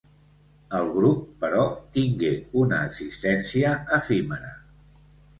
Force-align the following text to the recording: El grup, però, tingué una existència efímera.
El 0.77 0.87
grup, 0.93 1.17
però, 1.43 1.65
tingué 1.97 2.31
una 2.61 2.79
existència 2.85 3.75
efímera. 3.99 4.51